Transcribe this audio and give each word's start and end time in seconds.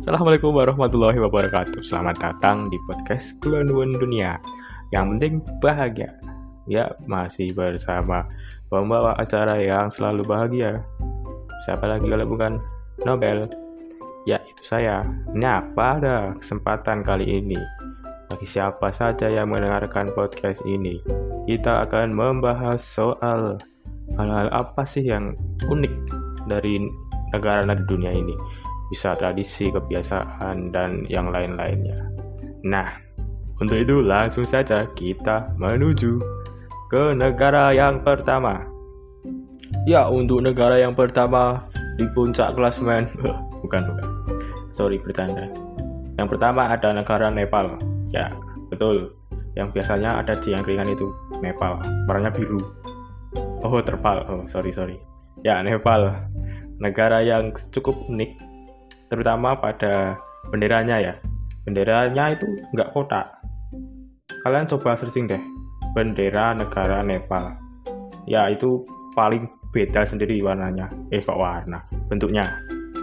Assalamualaikum 0.00 0.56
warahmatullahi 0.56 1.20
wabarakatuh. 1.20 1.84
Selamat 1.84 2.16
datang 2.24 2.72
di 2.72 2.80
podcast 2.88 3.36
Kulonwon 3.44 4.00
Dunia. 4.00 4.40
Yang 4.96 5.04
penting 5.12 5.34
bahagia. 5.60 6.16
Ya, 6.64 6.88
masih 7.04 7.52
bersama 7.52 8.24
pembawa 8.72 9.12
acara 9.20 9.60
yang 9.60 9.92
selalu 9.92 10.24
bahagia. 10.24 10.80
Siapa 11.68 11.84
lagi 11.84 12.08
kalau 12.08 12.24
bukan 12.24 12.56
Nobel? 13.04 13.44
Ya, 14.24 14.40
itu 14.48 14.64
saya. 14.64 15.04
Nah, 15.36 15.68
pada 15.76 16.32
kesempatan 16.40 17.04
kali 17.04 17.44
ini? 17.44 17.60
Bagi 18.32 18.48
siapa 18.48 18.88
saja 18.96 19.28
yang 19.28 19.52
mendengarkan 19.52 20.16
podcast 20.16 20.64
ini 20.64 21.02
Kita 21.50 21.82
akan 21.82 22.14
membahas 22.14 22.78
soal 22.78 23.58
Hal-hal 24.16 24.48
apa 24.54 24.86
sih 24.86 25.02
yang 25.02 25.34
unik 25.66 25.92
dari 26.46 26.88
negara 27.34 27.66
di 27.74 27.84
dunia 27.90 28.14
ini 28.14 28.38
bisa 28.90 29.14
tradisi, 29.14 29.70
kebiasaan, 29.70 30.74
dan 30.74 31.06
yang 31.06 31.30
lain-lainnya. 31.30 32.10
Nah, 32.66 32.90
untuk 33.62 33.78
itu 33.78 34.02
langsung 34.02 34.42
saja 34.42 34.84
kita 34.98 35.54
menuju 35.56 36.18
ke 36.90 37.14
negara 37.14 37.70
yang 37.70 38.02
pertama. 38.02 38.66
Ya, 39.86 40.10
untuk 40.10 40.42
negara 40.42 40.76
yang 40.76 40.98
pertama 40.98 41.70
di 41.94 42.04
puncak 42.12 42.52
klasmen, 42.58 43.06
bukan 43.62 43.82
bukan, 43.94 44.06
sorry 44.74 44.98
bercanda. 44.98 45.46
Yang 46.18 46.36
pertama 46.36 46.74
ada 46.74 46.90
negara 46.90 47.30
Nepal. 47.30 47.78
Ya, 48.10 48.34
betul. 48.68 49.14
Yang 49.54 49.78
biasanya 49.78 50.20
ada 50.20 50.34
di 50.42 50.52
yang 50.52 50.66
ringan 50.66 50.90
itu 50.90 51.08
Nepal, 51.38 51.78
warnanya 52.10 52.34
biru. 52.34 52.58
Oh, 53.62 53.78
terpal. 53.80 54.26
Oh, 54.26 54.42
sorry 54.50 54.74
sorry. 54.74 54.98
Ya, 55.46 55.62
Nepal. 55.62 56.10
Negara 56.80 57.22
yang 57.22 57.52
cukup 57.70 57.94
unik 58.08 58.49
terutama 59.10 59.58
pada 59.58 60.16
benderanya 60.48 60.96
ya. 61.02 61.14
Benderanya 61.66 62.32
itu 62.38 62.46
nggak 62.72 62.96
kotak. 62.96 63.36
Kalian 64.46 64.70
coba 64.70 64.96
searching 64.96 65.28
deh. 65.28 65.42
Bendera 65.92 66.54
negara 66.54 67.02
Nepal. 67.02 67.58
Ya 68.24 68.46
itu 68.48 68.86
paling 69.18 69.50
beda 69.74 70.06
sendiri 70.06 70.38
warnanya. 70.40 70.88
Eh 71.10 71.20
warna? 71.26 71.84
Bentuknya. 72.08 72.46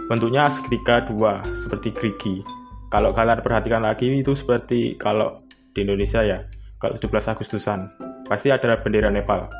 Bentuknya 0.08 0.48
segitiga 0.48 1.04
dua 1.04 1.44
seperti 1.60 1.92
gerigi. 1.92 2.40
Kalau 2.88 3.12
kalian 3.12 3.44
perhatikan 3.44 3.84
lagi 3.84 4.08
itu 4.08 4.32
seperti 4.32 4.96
kalau 4.96 5.44
di 5.76 5.84
Indonesia 5.84 6.24
ya. 6.24 6.40
Kalau 6.78 6.94
17 6.94 7.34
Agustusan 7.34 7.90
pasti 8.30 8.54
ada 8.54 8.78
bendera 8.78 9.10
Nepal 9.10 9.50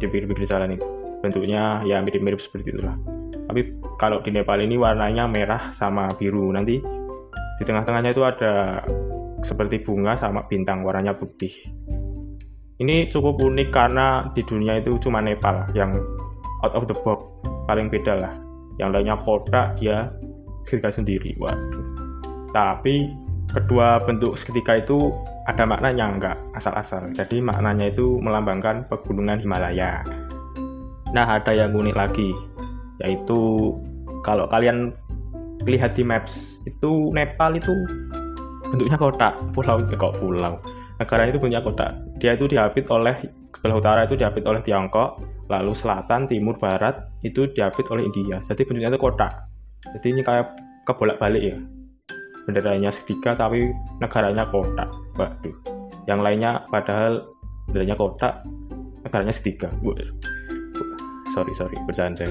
di 0.00 0.08
pinggir-pinggir 0.08 0.48
jalan 0.48 0.76
itu 0.76 0.86
bentuknya 1.20 1.84
ya 1.84 2.00
mirip-mirip 2.00 2.40
seperti 2.40 2.72
itulah 2.72 2.96
tapi 3.46 3.78
kalau 3.96 4.20
di 4.20 4.34
Nepal 4.34 4.58
ini 4.58 4.74
warnanya 4.74 5.30
merah 5.30 5.70
sama 5.70 6.10
biru. 6.18 6.50
Nanti 6.50 6.82
di 7.56 7.62
tengah-tengahnya 7.64 8.10
itu 8.12 8.22
ada 8.26 8.82
seperti 9.40 9.80
bunga 9.86 10.18
sama 10.18 10.44
bintang 10.50 10.82
warnanya 10.82 11.14
putih. 11.14 11.54
Ini 12.76 13.08
cukup 13.08 13.40
unik 13.40 13.72
karena 13.72 14.28
di 14.36 14.44
dunia 14.44 14.82
itu 14.82 15.00
cuma 15.00 15.24
Nepal 15.24 15.64
yang 15.72 15.96
out 16.66 16.74
of 16.76 16.84
the 16.90 16.96
box. 17.06 17.22
Paling 17.70 17.88
beda 17.88 18.20
lah. 18.20 18.34
Yang 18.76 18.90
lainnya 18.92 19.16
kotak 19.24 19.80
dia 19.80 20.12
seketika 20.68 21.00
sendiri. 21.00 21.32
Waduh. 21.40 21.86
Tapi 22.52 23.08
kedua 23.54 24.04
bentuk 24.04 24.36
seketika 24.36 24.82
itu 24.82 25.14
ada 25.48 25.64
maknanya 25.64 26.04
enggak 26.12 26.36
asal-asal. 26.58 27.08
Jadi 27.14 27.40
maknanya 27.40 27.88
itu 27.94 28.18
melambangkan 28.20 28.84
pegunungan 28.90 29.40
Himalaya. 29.40 30.04
Nah 31.14 31.26
ada 31.40 31.54
yang 31.54 31.72
unik 31.72 31.96
lagi 31.96 32.34
yaitu 33.04 33.72
kalau 34.24 34.48
kalian 34.48 34.94
lihat 35.66 35.98
di 35.98 36.06
maps 36.06 36.60
itu 36.68 37.10
Nepal 37.10 37.56
itu 37.58 37.72
bentuknya 38.70 38.98
kotak 38.98 39.34
pulau 39.54 39.82
kok 39.82 40.14
pulau. 40.18 40.58
Negara 40.96 41.28
itu 41.28 41.36
punya 41.36 41.60
kotak. 41.60 41.92
Dia 42.18 42.34
itu 42.34 42.48
diapit 42.48 42.88
oleh 42.88 43.14
sebelah 43.52 43.76
utara 43.76 44.00
itu 44.08 44.16
diapit 44.16 44.44
oleh 44.48 44.64
Tiongkok 44.64 45.20
lalu 45.46 45.72
selatan 45.76 46.26
timur 46.26 46.58
barat 46.58 47.06
itu 47.22 47.46
diapit 47.52 47.86
oleh 47.92 48.08
India. 48.08 48.42
Jadi 48.48 48.66
bentuknya 48.66 48.90
itu 48.94 49.00
kotak. 49.00 49.32
Jadi 49.96 50.06
ini 50.16 50.22
kayak 50.24 50.56
kebolak 50.88 51.20
balik 51.20 51.42
ya. 51.42 51.56
Benderanya 52.48 52.90
segitiga 52.94 53.36
tapi 53.36 53.70
negaranya 54.00 54.48
kotak. 54.48 54.88
Waduh. 55.20 55.56
Yang 56.06 56.20
lainnya 56.22 56.52
padahal 56.70 57.26
benderanya 57.66 57.96
kotak 57.98 58.46
negaranya 59.02 59.34
segitiga 59.34 59.70
sorry 61.36 61.52
sorry 61.52 61.76
bercanda 61.84 62.24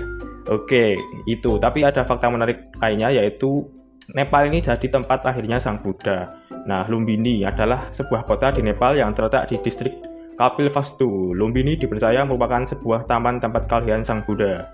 oke 0.49 0.97
itu 1.29 1.51
tapi 1.61 1.85
ada 1.85 2.01
fakta 2.01 2.25
menarik 2.33 2.73
lainnya 2.81 3.13
yaitu 3.13 3.69
Nepal 4.13 4.45
ini 4.45 4.61
jadi 4.61 4.85
tempat 4.85 5.25
lahirnya 5.25 5.57
Sang 5.57 5.81
Buddha. 5.81 6.37
Nah, 6.69 6.85
Lumbini 6.85 7.41
adalah 7.41 7.89
sebuah 7.89 8.29
kota 8.29 8.53
di 8.53 8.61
Nepal 8.61 8.93
yang 8.93 9.17
terletak 9.17 9.49
di 9.49 9.57
distrik 9.65 9.97
Kapilvastu. 10.37 11.33
Lumbini 11.33 11.73
dipercaya 11.73 12.21
merupakan 12.21 12.61
sebuah 12.69 13.09
taman 13.09 13.41
tempat 13.41 13.65
kelahiran 13.65 14.05
Sang 14.05 14.21
Buddha. 14.21 14.69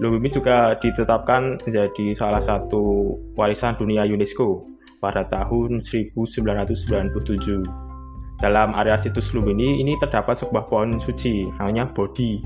Lumbini 0.00 0.32
juga 0.32 0.80
ditetapkan 0.80 1.60
menjadi 1.68 2.16
salah 2.16 2.40
satu 2.40 3.12
warisan 3.36 3.76
dunia 3.76 4.08
UNESCO 4.08 4.64
pada 5.04 5.28
tahun 5.28 5.84
1997. 5.84 7.60
Dalam 8.40 8.72
area 8.72 8.96
situs 8.96 9.36
Lumbini 9.36 9.84
ini 9.84 10.00
terdapat 10.00 10.40
sebuah 10.40 10.72
pohon 10.72 10.96
suci 10.96 11.44
namanya 11.60 11.84
Bodhi 11.92 12.40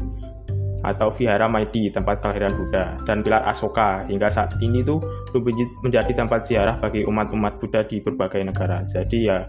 atau 0.85 1.09
Vihara 1.09 1.49
Maidi, 1.49 1.89
tempat 1.89 2.21
kelahiran 2.21 2.53
Buddha, 2.53 3.01
dan 3.09 3.25
pilar 3.25 3.41
Asoka. 3.49 4.05
Hingga 4.05 4.29
saat 4.29 4.53
ini 4.61 4.85
tuh 4.85 5.01
menjadi 5.81 6.13
tempat 6.13 6.45
ziarah 6.45 6.77
bagi 6.77 7.09
umat-umat 7.09 7.57
Buddha 7.59 7.81
di 7.89 8.05
berbagai 8.05 8.45
negara. 8.45 8.85
Jadi 8.85 9.33
ya 9.33 9.49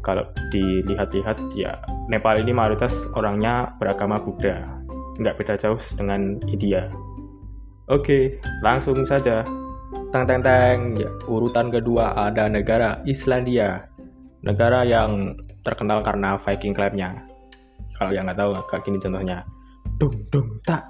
kalau 0.00 0.24
dilihat-lihat 0.48 1.36
ya 1.52 1.76
Nepal 2.08 2.40
ini 2.40 2.56
mayoritas 2.56 3.04
orangnya 3.12 3.76
beragama 3.76 4.16
Buddha. 4.16 4.64
Nggak 5.20 5.36
beda 5.44 5.54
jauh 5.60 5.80
dengan 6.00 6.40
India. 6.48 6.88
Oke, 7.92 8.40
langsung 8.64 9.04
saja. 9.04 9.44
Teng 10.10 10.24
teng 10.24 10.40
teng, 10.40 10.96
ya, 10.96 11.10
urutan 11.28 11.68
kedua 11.68 12.16
ada 12.16 12.48
negara 12.48 13.04
Islandia. 13.04 13.84
Negara 14.40 14.82
yang 14.82 15.36
terkenal 15.60 16.00
karena 16.00 16.40
Viking 16.40 16.72
claimnya. 16.72 17.12
Kalau 17.94 18.10
yang 18.10 18.26
nggak 18.26 18.40
tahu, 18.40 18.52
kayak 18.72 18.82
gini 18.88 18.98
contohnya 18.98 19.44
dung 20.00 20.16
dung 20.30 20.48
tak. 20.66 20.82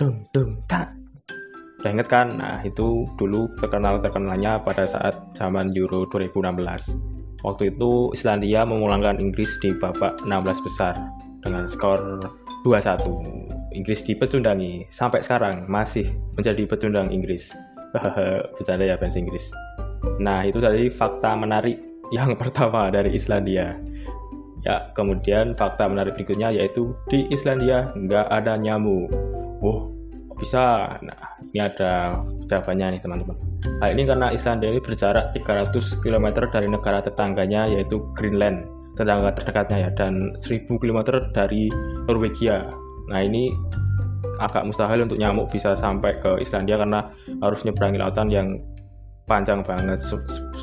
Dung 0.00 0.24
dung 0.32 0.56
tak. 0.68 0.92
Udah 1.82 1.90
inget 1.90 2.08
kan? 2.08 2.38
Nah 2.38 2.62
itu 2.62 3.04
dulu 3.18 3.50
terkenal 3.58 3.98
terkenalnya 3.98 4.62
pada 4.62 4.86
saat 4.86 5.18
zaman 5.34 5.74
Euro 5.74 6.06
2016 6.08 7.12
waktu 7.42 7.74
itu 7.74 8.10
Islandia 8.14 8.62
memulangkan 8.62 9.18
Inggris 9.18 9.50
di 9.58 9.74
babak 9.74 10.18
16 10.22 10.66
besar 10.66 10.94
dengan 11.42 11.66
skor 11.66 12.22
2-1 12.62 13.74
Inggris 13.74 14.06
dipecundangi 14.06 14.86
sampai 14.94 15.26
sekarang 15.26 15.66
masih 15.66 16.06
menjadi 16.38 16.68
pecundang 16.68 17.10
Inggris. 17.10 17.50
Bercanda 18.56 18.84
ya 18.86 18.96
fans 18.96 19.18
Inggris. 19.18 19.42
Nah 20.22 20.46
itu 20.46 20.62
tadi 20.62 20.88
fakta 20.88 21.34
menarik 21.34 21.80
yang 22.14 22.36
pertama 22.40 22.92
dari 22.92 23.16
Islandia 23.16 23.74
Ya, 24.62 24.94
kemudian 24.94 25.58
fakta 25.58 25.90
menarik 25.90 26.14
berikutnya 26.14 26.54
yaitu 26.54 26.94
di 27.10 27.26
Islandia 27.34 27.90
nggak 27.98 28.30
ada 28.30 28.54
nyamuk. 28.54 29.10
Oh, 29.58 29.90
bisa? 30.38 30.98
Nah, 31.02 31.20
ini 31.50 31.58
ada 31.62 32.22
jawabannya 32.46 32.98
nih 32.98 33.00
teman-teman. 33.02 33.36
Hal 33.82 33.94
ini 33.94 34.02
karena 34.06 34.30
Islandia 34.30 34.70
ini 34.70 34.78
berjarak 34.78 35.34
300 35.34 36.02
km 36.02 36.26
dari 36.50 36.66
negara 36.70 37.02
tetangganya 37.02 37.66
yaitu 37.70 38.02
Greenland, 38.14 38.66
tetangga 38.94 39.34
terdekatnya 39.34 39.86
ya, 39.86 39.90
dan 39.98 40.34
1000 40.42 40.78
km 40.78 40.98
dari 41.34 41.66
Norwegia. 42.06 42.70
Nah, 43.10 43.18
ini 43.22 43.50
agak 44.38 44.66
mustahil 44.66 45.06
untuk 45.06 45.18
nyamuk 45.18 45.50
bisa 45.50 45.74
sampai 45.78 46.18
ke 46.22 46.38
Islandia 46.42 46.78
karena 46.78 47.10
harus 47.42 47.62
nyeberangi 47.66 47.98
lautan 47.98 48.30
yang 48.30 48.62
panjang 49.26 49.62
banget. 49.62 50.02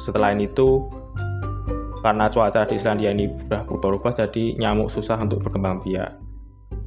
Setelah 0.04 0.36
itu 0.36 0.88
karena 2.00 2.31
cuaca 2.31 2.63
di 2.63 2.80
Islandia 2.80 3.12
ini 3.12 3.28
sudah 3.46 3.68
berubah-ubah 3.68 4.13
jadi 4.16 4.56
nyamuk 4.60 4.92
susah 4.92 5.19
untuk 5.19 5.44
berkembang 5.44 5.84
biak. 5.84 6.16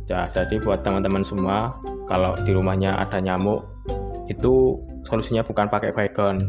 Ya 0.09 0.29
jadi 0.33 0.61
buat 0.61 0.83
teman-teman 0.83 1.23
semua 1.23 1.77
kalau 2.09 2.37
di 2.43 2.53
rumahnya 2.53 2.97
ada 2.97 3.21
nyamuk 3.21 3.65
itu 4.29 4.81
solusinya 5.05 5.45
bukan 5.45 5.69
pakai 5.69 5.93
baygon 5.93 6.41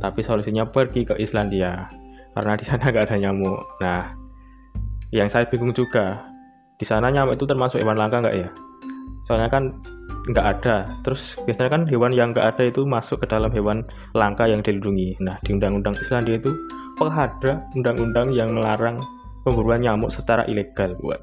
tapi 0.00 0.24
solusinya 0.24 0.66
pergi 0.66 1.06
ke 1.06 1.14
Islandia. 1.18 1.86
Karena 2.34 2.54
di 2.58 2.64
sana 2.66 2.86
nggak 2.90 3.06
ada 3.10 3.16
nyamuk. 3.18 3.60
Nah 3.82 4.14
yang 5.10 5.26
saya 5.26 5.46
bingung 5.46 5.74
juga 5.74 6.22
di 6.78 6.86
sana 6.86 7.10
nyamuk 7.10 7.38
itu 7.38 7.44
termasuk 7.46 7.82
hewan 7.82 7.98
langka 7.98 8.22
nggak 8.22 8.36
ya 8.36 8.48
soalnya 9.30 9.46
kan 9.46 9.70
nggak 10.34 10.46
ada. 10.58 10.90
Terus 11.06 11.38
biasanya 11.46 11.70
kan 11.70 11.82
hewan 11.86 12.10
yang 12.10 12.34
nggak 12.34 12.58
ada 12.58 12.66
itu 12.66 12.82
masuk 12.82 13.22
ke 13.22 13.30
dalam 13.30 13.54
hewan 13.54 13.86
langka 14.18 14.50
yang 14.50 14.58
dilindungi. 14.58 15.14
Nah 15.22 15.38
di 15.46 15.54
undang-undang 15.54 15.94
Islandia 16.02 16.42
itu 16.42 16.50
ada 17.00 17.64
undang-undang 17.78 18.34
yang 18.34 18.52
melarang 18.52 18.98
pemburuan 19.46 19.86
nyamuk 19.86 20.10
secara 20.10 20.42
ilegal. 20.50 20.98
Buat 20.98 21.22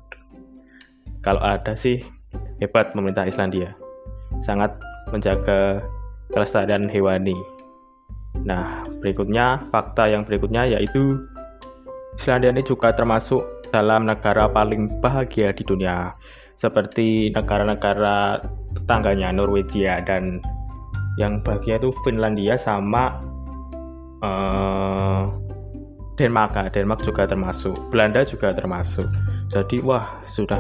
kalau 1.20 1.44
ada 1.44 1.76
sih 1.76 2.00
hebat 2.64 2.96
pemerintah 2.96 3.28
Islandia. 3.28 3.76
Sangat 4.48 4.72
menjaga 5.12 5.84
kelestarian 6.32 6.88
hewani. 6.88 7.36
Nah, 8.48 8.86
berikutnya 9.04 9.68
fakta 9.68 10.08
yang 10.08 10.24
berikutnya 10.24 10.80
yaitu 10.80 11.20
Islandia 12.16 12.56
ini 12.56 12.64
juga 12.64 12.96
termasuk 12.96 13.44
dalam 13.70 14.08
negara 14.08 14.48
paling 14.48 15.04
bahagia 15.04 15.52
di 15.52 15.62
dunia 15.68 16.16
seperti 16.58 17.30
negara-negara 17.34 18.42
tetangganya 18.74 19.30
Norwegia 19.30 20.02
dan 20.06 20.42
yang 21.18 21.42
bahagia 21.42 21.82
itu 21.82 21.94
Finlandia 22.06 22.58
sama 22.58 23.22
uh, 24.22 25.30
Denmark. 26.18 26.58
Denmark 26.74 27.06
juga 27.06 27.30
termasuk 27.30 27.74
Belanda 27.94 28.26
juga 28.26 28.54
termasuk. 28.54 29.06
Jadi 29.54 29.82
wah 29.86 30.06
sudah 30.28 30.60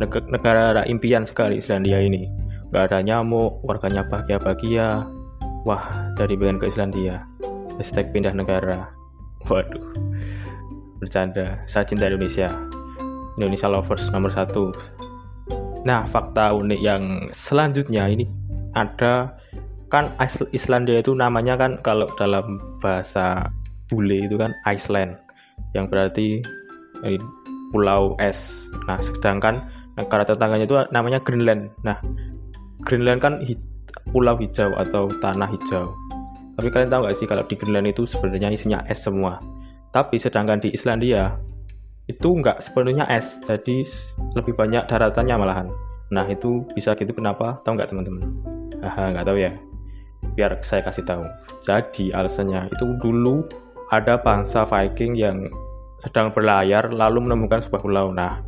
negara 0.00 0.84
impian 0.86 1.24
sekali 1.24 1.58
Islandia 1.60 2.00
ini. 2.00 2.28
Nggak 2.70 2.92
ada 2.92 2.98
nyamuk 3.02 3.60
warganya 3.64 4.06
bahagia-bahagia. 4.06 5.04
Wah 5.64 5.82
dari 6.16 6.36
pengen 6.36 6.60
ke 6.60 6.68
Islandia. 6.68 7.24
Hashtag 7.80 8.12
pindah 8.12 8.36
negara. 8.36 8.92
Waduh 9.48 9.88
bercanda. 11.00 11.64
Saya 11.64 11.88
cinta 11.88 12.12
Indonesia. 12.12 12.52
Indonesia 13.40 13.72
lovers 13.72 14.12
nomor 14.12 14.28
satu 14.28 14.68
nah 15.84 16.04
fakta 16.04 16.52
unik 16.52 16.80
yang 16.80 17.32
selanjutnya 17.32 18.04
ini 18.08 18.28
ada 18.76 19.34
kan 19.90 20.06
Islandia 20.54 21.02
itu 21.02 21.12
namanya 21.18 21.58
kan 21.58 21.82
kalau 21.82 22.06
dalam 22.14 22.62
bahasa 22.78 23.50
bule 23.90 24.22
itu 24.22 24.38
kan 24.38 24.54
Iceland 24.70 25.18
yang 25.74 25.90
berarti 25.90 26.38
eh, 27.02 27.18
pulau 27.74 28.14
es. 28.22 28.70
Nah 28.86 29.02
sedangkan 29.02 29.66
negara 29.98 30.22
tetangganya 30.22 30.66
itu 30.66 30.76
namanya 30.94 31.18
Greenland. 31.22 31.74
Nah 31.82 31.98
Greenland 32.86 33.18
kan 33.18 33.42
hi 33.42 33.58
pulau 34.14 34.38
hijau 34.38 34.70
atau 34.78 35.10
tanah 35.18 35.50
hijau. 35.50 35.90
Tapi 36.54 36.68
kalian 36.70 36.90
tahu 36.92 37.00
nggak 37.06 37.16
sih 37.18 37.26
kalau 37.26 37.44
di 37.46 37.54
Greenland 37.58 37.90
itu 37.90 38.06
sebenarnya 38.06 38.54
isinya 38.54 38.78
es 38.86 39.02
semua? 39.02 39.42
Tapi 39.90 40.22
sedangkan 40.22 40.62
di 40.62 40.70
Islandia 40.70 41.34
itu 42.10 42.28
nggak 42.42 42.58
sepenuhnya 42.58 43.06
es, 43.06 43.38
jadi 43.46 43.86
lebih 44.34 44.58
banyak 44.58 44.82
daratannya 44.90 45.38
malahan. 45.38 45.68
Nah 46.10 46.26
itu 46.26 46.66
bisa 46.74 46.98
gitu 46.98 47.14
kenapa? 47.14 47.62
Tahu 47.62 47.78
nggak 47.78 47.94
teman-teman? 47.94 48.26
Haha 48.82 49.14
nggak 49.14 49.26
tahu 49.30 49.38
ya. 49.38 49.54
Biar 50.34 50.58
saya 50.66 50.82
kasih 50.82 51.06
tahu. 51.06 51.22
Jadi 51.62 52.10
alasannya 52.10 52.66
itu 52.74 52.98
dulu 52.98 53.46
ada 53.94 54.18
bangsa 54.18 54.66
Viking 54.66 55.14
yang 55.14 55.46
sedang 56.02 56.34
berlayar 56.34 56.90
lalu 56.90 57.22
menemukan 57.22 57.62
sebuah 57.62 57.82
pulau. 57.84 58.06
Nah, 58.10 58.42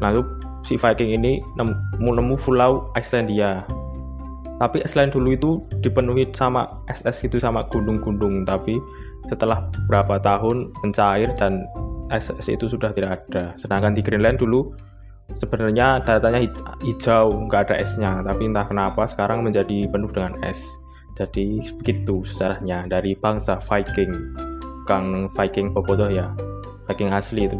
lalu 0.00 0.24
si 0.64 0.78
Viking 0.80 1.14
ini 1.14 1.42
nemu, 1.58 2.36
pulau 2.40 2.88
Islandia. 2.96 3.66
Tapi 4.56 4.80
Iceland 4.80 5.12
dulu 5.12 5.28
itu 5.36 5.50
dipenuhi 5.84 6.32
sama 6.32 6.80
es-es 6.88 7.20
itu 7.28 7.36
sama 7.36 7.68
gunung-gunung, 7.68 8.48
tapi 8.48 8.80
setelah 9.28 9.68
beberapa 9.68 10.16
tahun 10.16 10.72
mencair 10.80 11.28
dan 11.36 11.68
es 12.10 12.30
itu 12.46 12.66
sudah 12.70 12.94
tidak 12.94 13.26
ada. 13.26 13.54
Sedangkan 13.58 13.94
di 13.94 14.02
Greenland 14.02 14.38
dulu 14.38 14.74
sebenarnya 15.42 16.02
datanya 16.06 16.46
hijau, 16.82 17.34
nggak 17.50 17.70
ada 17.70 17.74
esnya, 17.82 18.22
tapi 18.22 18.46
entah 18.46 18.66
kenapa 18.66 19.02
sekarang 19.10 19.42
menjadi 19.42 19.90
penuh 19.90 20.10
dengan 20.14 20.38
es. 20.46 20.62
Jadi 21.16 21.64
begitu 21.80 22.22
sejarahnya 22.22 22.86
dari 22.92 23.16
bangsa 23.16 23.56
Viking, 23.58 24.12
bukan 24.84 25.32
Viking 25.32 25.72
Bobotoh 25.72 26.12
ya, 26.12 26.30
Viking 26.86 27.10
asli 27.10 27.48
itu, 27.48 27.58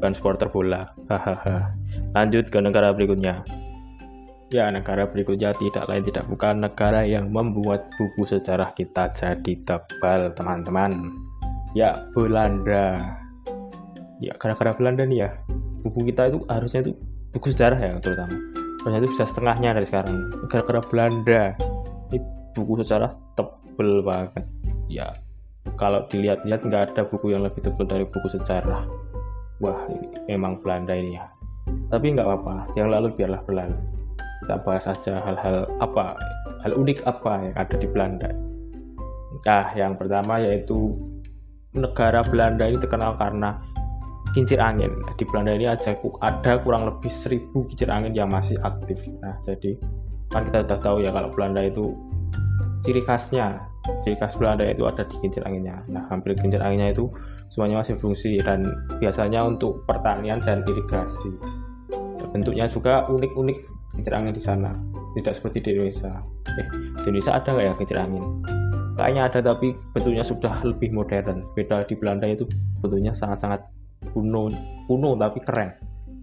bukan 0.00 0.12
supporter 0.16 0.48
bola. 0.48 0.90
Hahaha. 1.06 1.76
Lanjut 2.16 2.48
ke 2.48 2.58
negara 2.58 2.90
berikutnya. 2.96 3.44
Ya, 4.52 4.68
negara 4.68 5.08
berikutnya 5.08 5.56
tidak 5.56 5.88
lain 5.88 6.04
tidak 6.04 6.28
bukan 6.28 6.60
negara 6.60 7.08
yang 7.08 7.32
membuat 7.32 7.88
buku 7.96 8.28
sejarah 8.28 8.76
kita 8.76 9.08
jadi 9.16 9.52
tebal, 9.64 10.32
teman-teman. 10.36 11.12
Ya, 11.72 12.04
Belanda. 12.12 13.21
Ya, 14.22 14.38
gara-gara 14.38 14.70
Belanda 14.78 15.02
nih 15.02 15.26
ya, 15.26 15.30
buku 15.82 16.06
kita 16.14 16.30
itu 16.30 16.38
harusnya 16.46 16.86
itu 16.86 16.94
buku 17.34 17.50
sejarah 17.50 17.78
ya 17.82 17.98
terutama. 17.98 18.38
Harusnya 18.86 19.00
itu 19.02 19.10
bisa 19.18 19.24
setengahnya 19.26 19.70
dari 19.74 19.86
sekarang. 19.90 20.14
Gara-gara 20.46 20.80
Belanda, 20.86 21.42
ini 22.14 22.18
buku 22.54 22.86
sejarah 22.86 23.10
tebel 23.34 24.06
banget. 24.06 24.46
Ya, 24.86 25.10
kalau 25.74 26.06
dilihat-lihat 26.06 26.62
nggak 26.62 26.82
ada 26.94 27.02
buku 27.10 27.34
yang 27.34 27.42
lebih 27.42 27.66
tebal 27.66 27.90
dari 27.90 28.06
buku 28.06 28.30
sejarah. 28.30 28.86
Wah, 29.58 29.90
ini 29.90 30.06
memang 30.30 30.62
Belanda 30.62 30.94
ini 30.94 31.18
ya. 31.18 31.26
Tapi 31.90 32.14
nggak 32.14 32.26
apa-apa, 32.26 32.70
yang 32.78 32.94
lalu 32.94 33.10
biarlah 33.18 33.42
berlalu 33.42 33.74
kita 34.42 34.58
bahas 34.66 34.84
saja 34.90 35.22
hal-hal 35.22 35.70
apa 35.78 36.18
hal 36.66 36.74
unik 36.74 37.06
apa 37.06 37.46
yang 37.46 37.54
ada 37.54 37.76
di 37.78 37.86
Belanda 37.86 38.30
nah 39.46 39.70
yang 39.78 39.94
pertama 39.94 40.42
yaitu 40.42 40.98
negara 41.72 42.26
Belanda 42.26 42.66
ini 42.66 42.82
terkenal 42.82 43.14
karena 43.16 43.62
kincir 44.32 44.58
angin. 44.58 44.92
Di 45.20 45.24
Belanda 45.28 45.52
ini 45.52 45.68
aja 45.68 45.92
ada 46.24 46.52
kurang 46.64 46.88
lebih 46.88 47.12
seribu 47.12 47.68
kincir 47.68 47.92
angin 47.92 48.16
yang 48.16 48.32
masih 48.32 48.56
aktif. 48.64 48.98
Nah 49.20 49.36
jadi 49.44 49.76
kan 50.32 50.48
kita 50.48 50.64
sudah 50.64 50.78
tahu 50.80 50.96
ya 51.04 51.10
kalau 51.12 51.28
Belanda 51.32 51.60
itu 51.64 51.92
ciri 52.82 53.04
khasnya. 53.04 53.60
Ciri 54.06 54.16
khas 54.16 54.34
Belanda 54.40 54.64
itu 54.64 54.88
ada 54.88 55.04
di 55.04 55.16
kincir 55.20 55.44
anginnya. 55.44 55.84
Nah 55.92 56.08
hampir 56.08 56.32
kincir 56.34 56.58
anginnya 56.64 56.96
itu 56.96 57.12
semuanya 57.52 57.84
masih 57.84 58.00
fungsi 58.00 58.40
dan 58.40 58.64
biasanya 58.98 59.44
untuk 59.44 59.84
pertanian 59.84 60.40
dan 60.40 60.64
irigasi. 60.64 61.32
Bentuknya 62.32 62.64
juga 62.72 63.04
unik-unik 63.12 63.58
kincir 64.00 64.12
angin 64.16 64.32
di 64.32 64.42
sana. 64.42 64.72
Tidak 65.12 65.34
seperti 65.36 65.60
di 65.60 65.68
Indonesia. 65.76 66.24
Eh 66.56 66.66
di 67.04 67.06
Indonesia 67.12 67.36
ada 67.36 67.48
nggak 67.52 67.66
ya 67.68 67.74
kincir 67.76 67.98
angin? 68.00 68.24
Kayaknya 68.96 69.22
ada 69.28 69.38
tapi 69.52 69.76
bentuknya 69.92 70.24
sudah 70.24 70.54
lebih 70.64 70.92
modern. 70.92 71.44
Beda 71.52 71.84
di 71.84 71.94
Belanda 71.96 72.24
itu 72.28 72.48
bentuknya 72.80 73.12
sangat-sangat 73.12 73.60
kuno 74.10 74.50
kuno 74.90 75.14
tapi 75.14 75.38
keren. 75.46 75.70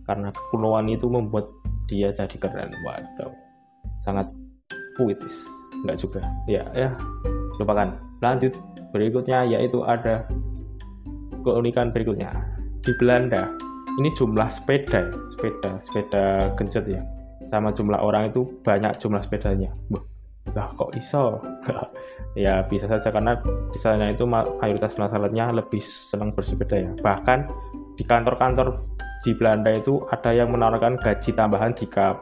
Karena 0.03 0.33
kekunoan 0.33 0.89
itu 0.89 1.05
membuat 1.07 1.47
dia 1.87 2.11
jadi 2.11 2.35
keren. 2.35 2.75
Waduh 2.83 3.49
sangat 4.03 4.27
puitis. 4.95 5.45
Enggak 5.83 5.97
juga. 6.03 6.21
Ya 6.49 6.67
ya 6.75 6.91
lupakan. 7.59 7.95
Lanjut 8.19 8.51
berikutnya 8.91 9.47
yaitu 9.47 9.83
ada 9.83 10.27
keunikan 11.43 11.91
berikutnya. 11.95 12.35
Di 12.83 12.95
Belanda 12.97 13.51
ini 13.99 14.11
jumlah 14.15 14.47
sepeda 14.51 15.11
sepeda 15.35 15.79
sepeda 15.83 16.23
genjot 16.55 16.85
ya. 16.87 17.03
Sama 17.49 17.73
jumlah 17.73 17.97
orang 17.97 18.29
itu 18.29 18.45
banyak 18.61 18.97
jumlah 19.01 19.23
sepedanya. 19.25 19.71
lah 20.57 20.73
kok 20.73 20.97
iso? 20.97 21.37
ya 22.33 22.65
bisa 22.65 22.89
saja 22.89 23.13
karena 23.13 23.37
di 23.69 23.77
sana 23.77 24.09
itu 24.09 24.25
mayoritas 24.25 24.97
masyarakatnya 24.97 25.53
lebih 25.53 25.81
senang 25.81 26.33
bersepeda 26.33 26.89
ya. 26.89 26.91
Bahkan 27.05 27.39
di 27.99 28.07
kantor-kantor 28.07 28.79
di 29.27 29.35
Belanda 29.35 29.75
itu 29.75 29.99
ada 30.07 30.31
yang 30.31 30.55
menawarkan 30.55 30.95
gaji 31.03 31.35
tambahan 31.35 31.75
jika 31.75 32.15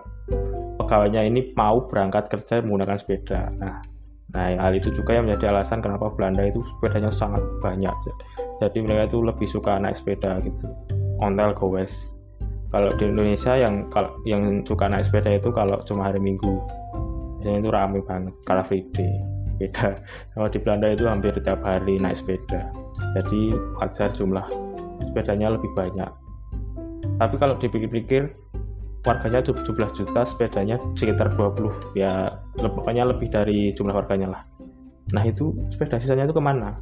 pegawainya 0.81 1.29
ini 1.29 1.53
mau 1.53 1.85
berangkat 1.85 2.33
kerja 2.33 2.65
menggunakan 2.65 2.97
sepeda. 2.97 3.53
Nah, 3.61 3.77
nah 4.33 4.45
hal 4.57 4.73
itu 4.73 4.89
juga 4.89 5.13
yang 5.13 5.29
menjadi 5.29 5.53
alasan 5.53 5.85
kenapa 5.85 6.09
Belanda 6.17 6.41
itu 6.49 6.65
sepedanya 6.65 7.13
sangat 7.13 7.45
banyak. 7.61 7.93
Jadi 8.57 8.77
mereka 8.81 9.13
itu 9.13 9.21
lebih 9.21 9.45
suka 9.45 9.77
naik 9.77 10.01
sepeda 10.01 10.41
gitu. 10.41 10.65
Ontel 11.21 11.53
goes 11.53 11.93
kalau 12.73 12.89
di 12.97 13.07
Indonesia 13.07 13.53
yang 13.55 13.87
kalau 13.93 14.11
yang 14.27 14.65
suka 14.65 14.89
naik 14.91 15.07
sepeda 15.07 15.39
itu 15.39 15.49
kalau 15.53 15.79
cuma 15.87 16.11
hari 16.11 16.19
Minggu 16.19 16.59
biasanya 17.39 17.63
itu 17.63 17.71
ramai 17.71 18.01
banget 18.03 18.33
kalau 18.43 18.63
day 18.67 19.13
beda 19.57 19.95
kalau 20.35 20.47
di 20.51 20.59
Belanda 20.59 20.87
itu 20.91 21.07
hampir 21.07 21.31
tiap 21.39 21.63
hari 21.63 21.95
naik 21.95 22.19
sepeda 22.19 22.67
jadi 23.15 23.55
wajar 23.79 24.11
jumlah 24.11 24.66
sepedanya 25.01 25.53
lebih 25.53 25.69
banyak. 25.73 26.09
Tapi 27.17 27.35
kalau 27.37 27.57
dipikir-pikir 27.57 28.33
warganya 29.07 29.39
17 29.39 29.63
juta 29.95 30.21
sepedanya 30.27 30.75
sekitar 30.99 31.31
20 31.39 31.95
ya 31.95 32.27
pokoknya 32.59 33.07
lebih 33.07 33.31
dari 33.31 33.71
jumlah 33.71 33.95
warganya 33.95 34.35
lah. 34.35 34.41
Nah 35.15 35.23
itu 35.23 35.55
sepeda 35.71 36.01
sisanya 36.01 36.27
itu 36.27 36.35
ke 36.35 36.43
mana? 36.43 36.75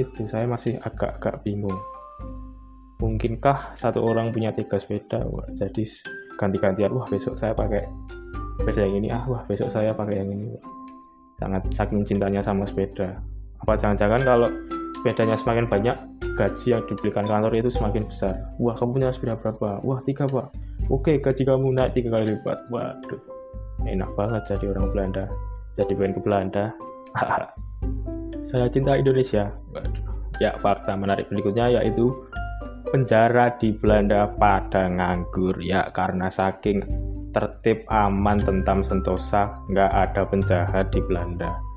Itu 0.00 0.24
saya 0.32 0.48
masih 0.48 0.80
agak-agak 0.80 1.44
bingung. 1.44 1.76
Mungkinkah 3.00 3.76
satu 3.76 4.00
orang 4.04 4.32
punya 4.32 4.52
tiga 4.52 4.76
sepeda? 4.80 5.24
Wah, 5.28 5.44
jadi 5.56 5.84
ganti-gantian. 6.40 6.92
Wah 6.92 7.08
besok 7.08 7.36
saya 7.36 7.52
pakai 7.52 7.84
sepeda 8.60 8.88
yang 8.88 9.04
ini. 9.04 9.08
Ah 9.12 9.24
wah 9.28 9.44
besok 9.44 9.68
saya 9.68 9.92
pakai 9.92 10.24
yang 10.24 10.32
ini. 10.32 10.56
Sangat 11.36 11.68
saking 11.76 12.04
cintanya 12.04 12.40
sama 12.40 12.64
sepeda. 12.64 13.20
Apa 13.60 13.76
jangan-jangan 13.76 14.20
kalau 14.24 14.48
sepedanya 15.00 15.36
semakin 15.36 15.68
banyak 15.68 15.96
gaji 16.40 16.72
yang 16.72 16.82
dibelikan 16.88 17.28
kantor 17.28 17.52
itu 17.52 17.68
semakin 17.68 18.08
besar. 18.08 18.32
Wah 18.56 18.72
kamu 18.72 18.96
punya 18.96 19.12
sepeda 19.12 19.36
berapa? 19.36 19.84
Wah 19.84 20.00
tiga 20.08 20.24
pak. 20.24 20.48
Oke 20.88 21.20
gaji 21.20 21.44
kamu 21.44 21.76
naik 21.76 21.92
tiga 21.92 22.16
kali 22.16 22.32
lipat. 22.32 22.58
Waduh 22.72 23.20
enak 23.84 24.08
banget 24.16 24.42
jadi 24.48 24.72
orang 24.72 24.88
Belanda. 24.88 25.24
Jadi 25.76 25.92
pengen 25.92 26.16
ke 26.16 26.20
Belanda. 26.24 26.64
Saya 28.48 28.72
cinta 28.72 28.96
Indonesia. 28.96 29.52
Waduh. 29.76 30.04
Ya 30.40 30.56
fakta 30.64 30.96
menarik 30.96 31.28
berikutnya 31.28 31.76
yaitu 31.76 32.08
penjara 32.88 33.52
di 33.60 33.76
Belanda 33.76 34.32
pada 34.40 34.88
nganggur. 34.88 35.60
Ya 35.60 35.92
karena 35.92 36.32
saking 36.32 36.80
tertib 37.36 37.84
aman 37.92 38.40
tentang 38.40 38.80
sentosa 38.80 39.52
nggak 39.68 39.92
ada 39.92 40.24
penjahat 40.26 40.88
di 40.90 40.98
Belanda 41.04 41.69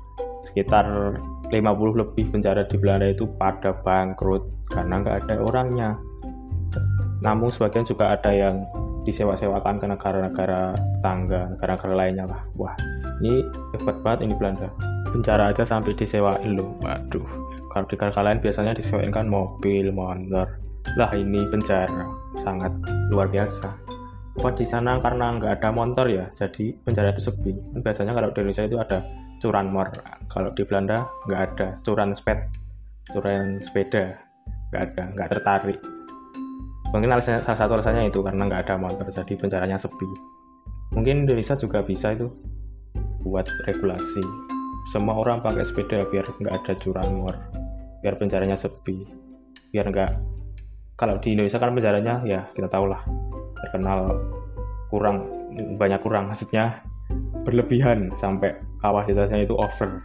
sekitar 0.54 1.18
50 1.50 2.00
lebih 2.00 2.30
penjara 2.30 2.62
di 2.62 2.78
Belanda 2.78 3.10
itu 3.10 3.26
pada 3.34 3.74
bangkrut 3.82 4.70
karena 4.70 5.02
nggak 5.02 5.26
ada 5.26 5.34
orangnya 5.42 5.98
namun 7.24 7.48
sebagian 7.48 7.88
juga 7.88 8.12
ada 8.14 8.30
yang 8.30 8.68
disewa-sewakan 9.04 9.80
ke 9.80 9.86
negara-negara 9.88 10.76
tangga, 11.04 11.52
negara-negara 11.56 11.94
lainnya 11.96 12.24
lah. 12.28 12.40
Wah, 12.56 12.72
ini 13.20 13.44
hebat 13.76 14.00
banget 14.00 14.28
ini 14.28 14.34
Belanda. 14.36 14.68
Penjara 15.12 15.52
aja 15.52 15.64
sampai 15.64 15.96
disewain 15.96 16.56
loh. 16.56 16.76
Waduh, 16.84 17.24
kalau 17.72 17.86
di 17.88 17.96
negara 17.96 18.20
lain 18.24 18.40
biasanya 18.40 18.72
disewain 18.76 19.12
kan 19.12 19.28
mobil, 19.28 19.92
motor. 19.92 20.48
Lah 21.00 21.12
ini 21.16 21.48
penjara, 21.48 22.08
sangat 22.44 22.72
luar 23.08 23.28
biasa. 23.32 23.72
Apa 24.34 24.50
di 24.52 24.66
sana 24.66 24.98
karena 24.98 25.38
nggak 25.38 25.62
ada 25.62 25.70
motor 25.70 26.10
ya, 26.10 26.26
jadi 26.36 26.74
penjara 26.82 27.14
itu 27.14 27.24
sepi. 27.24 27.54
Biasanya 27.80 28.12
kalau 28.12 28.34
di 28.34 28.42
Indonesia 28.42 28.66
itu 28.66 28.76
ada 28.76 28.98
curanmor. 29.44 29.92
Kalau 30.32 30.48
di 30.56 30.64
Belanda 30.64 31.04
nggak 31.28 31.40
ada. 31.52 31.68
Curan 31.84 32.16
sped, 32.16 32.40
curan 33.12 33.60
sepeda, 33.60 34.16
nggak 34.72 34.82
ada, 34.88 35.02
nggak 35.12 35.28
tertarik. 35.36 35.78
Mungkin 36.96 37.12
alasannya, 37.12 37.44
salah 37.44 37.58
satu 37.60 37.76
alasannya 37.76 38.08
itu 38.08 38.24
karena 38.24 38.48
nggak 38.48 38.64
ada 38.64 38.74
motor 38.80 39.12
jadi 39.12 39.36
penjaranya 39.36 39.76
sepi. 39.76 40.08
Mungkin 40.96 41.28
Indonesia 41.28 41.58
juga 41.60 41.84
bisa 41.84 42.16
itu 42.16 42.32
buat 43.20 43.44
regulasi. 43.68 44.24
Semua 44.92 45.20
orang 45.20 45.44
pakai 45.44 45.64
sepeda 45.68 46.08
biar 46.08 46.24
nggak 46.24 46.54
ada 46.64 46.72
curanmor 46.80 47.36
biar 48.00 48.16
penjaranya 48.16 48.56
sepi. 48.56 49.04
Biar 49.72 49.90
nggak 49.92 50.10
kalau 50.94 51.18
di 51.18 51.34
Indonesia 51.34 51.58
kan 51.58 51.74
penjaranya 51.74 52.22
ya 52.22 52.46
kita 52.54 52.70
tahu 52.70 52.86
lah 52.86 53.02
terkenal 53.58 54.14
kurang 54.92 55.26
banyak 55.74 55.98
kurang 56.04 56.30
maksudnya 56.30 56.84
berlebihan 57.42 58.14
sampai 58.16 58.54
kapasitasnya 58.84 59.48
itu 59.48 59.56
over 59.56 60.04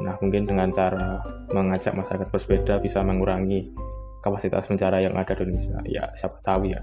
nah 0.00 0.16
mungkin 0.20 0.44
dengan 0.44 0.68
cara 0.76 1.24
mengajak 1.52 1.96
masyarakat 1.96 2.28
bersepeda 2.28 2.76
bisa 2.84 3.00
mengurangi 3.00 3.72
kapasitas 4.20 4.68
penjara 4.68 5.00
yang 5.00 5.16
ada 5.16 5.32
di 5.32 5.48
Indonesia 5.48 5.80
ya 5.88 6.04
siapa 6.20 6.36
tahu 6.44 6.68
ya 6.68 6.80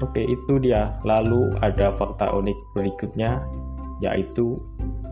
oke 0.00 0.20
itu 0.24 0.56
dia 0.64 0.96
lalu 1.04 1.52
ada 1.60 1.92
fakta 1.96 2.32
unik 2.32 2.56
berikutnya 2.72 3.44
yaitu 4.00 4.56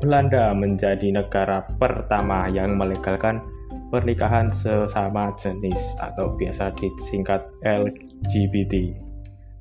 Belanda 0.00 0.54
menjadi 0.56 1.12
negara 1.12 1.66
pertama 1.76 2.49
yang 2.49 2.78
melegalkan 2.78 3.44
pernikahan 3.88 4.52
sesama 4.52 5.32
jenis 5.40 5.80
atau 6.00 6.37
biasa 6.37 6.76
disingkat 6.76 7.40
LGBT. 7.64 8.94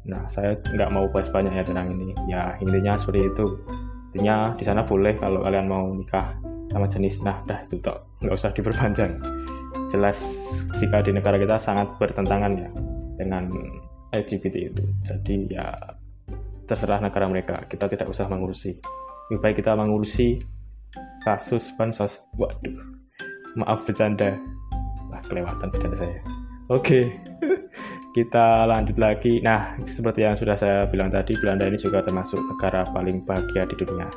Nah, 0.08 0.24
saya 0.32 0.56
nggak 0.72 0.92
mau 0.92 1.08
bahas 1.12 1.32
banyak 1.32 1.52
ya 1.52 1.64
tentang 1.66 1.96
ini. 1.96 2.16
Ya, 2.32 2.56
intinya 2.64 2.96
seperti 2.96 3.28
itu. 3.28 3.48
Intinya 4.18 4.58
di 4.58 4.66
sana 4.66 4.82
boleh 4.82 5.14
kalau 5.22 5.46
kalian 5.46 5.70
mau 5.70 5.94
nikah 5.94 6.34
sama 6.74 6.90
jenis. 6.90 7.22
Nah, 7.22 7.38
dah 7.46 7.62
itu 7.70 7.78
toh. 7.86 8.02
Nggak 8.26 8.34
usah 8.34 8.50
diperpanjang. 8.50 9.14
Jelas 9.94 10.18
jika 10.82 11.06
di 11.06 11.14
negara 11.14 11.38
kita 11.38 11.62
sangat 11.62 11.86
bertentangan 12.02 12.58
ya 12.58 12.70
dengan 13.22 13.46
LGBT 14.10 14.74
itu. 14.74 14.84
Jadi 15.06 15.54
ya 15.54 15.70
terserah 16.66 16.98
negara 16.98 17.30
mereka. 17.30 17.62
Kita 17.70 17.86
tidak 17.86 18.10
usah 18.10 18.26
mengurusi. 18.26 18.74
Lebih 19.30 19.38
baik 19.38 19.56
kita 19.62 19.78
mengurusi 19.78 20.42
kasus 21.22 21.70
bansos. 21.78 22.18
Waduh 22.42 22.74
maaf 23.54 23.86
bercanda. 23.86 24.34
Wah 25.14 25.22
kelewatan 25.30 25.70
bercanda 25.70 25.94
saya. 25.94 26.18
Oke 26.74 27.14
kita 28.18 28.66
lanjut 28.66 28.98
lagi. 28.98 29.38
Nah 29.46 29.78
seperti 29.86 30.26
yang 30.26 30.34
sudah 30.34 30.58
saya 30.58 30.90
bilang 30.90 31.14
tadi 31.14 31.38
Belanda 31.38 31.70
ini 31.70 31.78
juga 31.78 32.02
termasuk 32.02 32.42
negara 32.42 32.82
paling 32.90 33.22
bahagia 33.22 33.70
di 33.70 33.78
dunia. 33.78 34.10